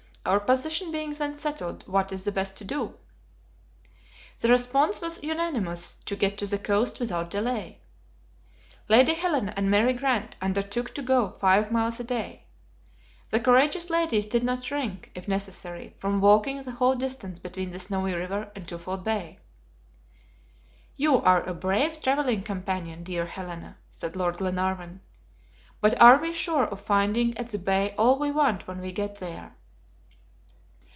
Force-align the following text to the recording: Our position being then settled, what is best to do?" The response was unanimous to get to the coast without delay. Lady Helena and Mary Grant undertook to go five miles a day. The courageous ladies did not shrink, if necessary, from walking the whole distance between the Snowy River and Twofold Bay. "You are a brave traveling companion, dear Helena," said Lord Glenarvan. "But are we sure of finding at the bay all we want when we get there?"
Our 0.23 0.39
position 0.39 0.91
being 0.91 1.13
then 1.13 1.35
settled, 1.35 1.87
what 1.87 2.11
is 2.11 2.29
best 2.29 2.55
to 2.57 2.63
do?" 2.63 2.93
The 4.37 4.49
response 4.49 5.01
was 5.01 5.23
unanimous 5.23 5.95
to 6.05 6.15
get 6.15 6.37
to 6.37 6.45
the 6.45 6.59
coast 6.59 6.99
without 6.99 7.31
delay. 7.31 7.79
Lady 8.87 9.15
Helena 9.15 9.51
and 9.57 9.71
Mary 9.71 9.93
Grant 9.93 10.35
undertook 10.39 10.93
to 10.93 11.01
go 11.01 11.31
five 11.31 11.71
miles 11.71 11.99
a 11.99 12.03
day. 12.03 12.43
The 13.31 13.39
courageous 13.39 13.89
ladies 13.89 14.27
did 14.27 14.43
not 14.43 14.63
shrink, 14.63 15.09
if 15.15 15.27
necessary, 15.27 15.95
from 15.97 16.21
walking 16.21 16.61
the 16.61 16.73
whole 16.73 16.93
distance 16.95 17.39
between 17.39 17.71
the 17.71 17.79
Snowy 17.79 18.13
River 18.13 18.51
and 18.55 18.67
Twofold 18.67 19.03
Bay. 19.03 19.39
"You 20.95 21.15
are 21.17 21.41
a 21.47 21.53
brave 21.55 21.99
traveling 21.99 22.43
companion, 22.43 23.03
dear 23.03 23.25
Helena," 23.25 23.79
said 23.89 24.15
Lord 24.15 24.37
Glenarvan. 24.37 25.01
"But 25.81 25.99
are 25.99 26.19
we 26.21 26.31
sure 26.31 26.65
of 26.65 26.79
finding 26.79 27.35
at 27.39 27.49
the 27.49 27.57
bay 27.57 27.95
all 27.97 28.19
we 28.19 28.29
want 28.31 28.67
when 28.67 28.81
we 28.81 28.91
get 28.91 29.15
there?" 29.15 29.55